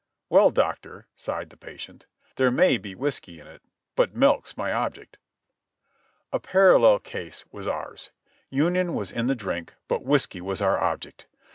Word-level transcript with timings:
"Well, 0.29 0.49
Doctor," 0.49 1.05
sighed 1.15 1.51
the 1.51 1.57
patient, 1.57 2.07
"there 2.37 2.49
may 2.49 2.79
be 2.79 2.95
whiskey 2.95 3.39
in 3.39 3.45
it, 3.45 3.61
but 3.95 4.15
milk's 4.15 4.57
my 4.57 4.73
object." 4.73 5.19
A 6.33 6.39
parallel 6.39 6.97
case 6.97 7.45
was 7.51 7.67
ours— 7.67 8.09
Union 8.49 8.95
was 8.95 9.11
in 9.11 9.27
the 9.27 9.35
drink, 9.35 9.75
but 9.87 10.01
whiskey 10.03 10.41
was 10.41 10.59
our 10.59 10.79
object. 10.79 11.27